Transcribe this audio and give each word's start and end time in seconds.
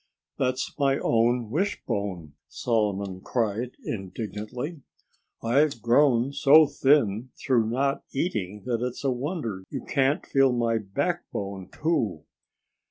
"That's 0.39 0.73
my 0.79 0.97
own 0.97 1.51
wishbone!" 1.51 2.33
Solomon 2.47 3.19
cried 3.21 3.77
indignantly. 3.83 4.81
"I've 5.43 5.79
grown 5.79 6.33
so 6.33 6.65
thin 6.65 7.29
through 7.37 7.69
not 7.69 8.03
eating 8.11 8.63
that 8.65 8.81
it's 8.81 9.03
a 9.03 9.11
wonder 9.11 9.63
you 9.69 9.83
can't 9.85 10.25
feel 10.25 10.53
my 10.53 10.79
backbone, 10.79 11.69
too." 11.69 12.23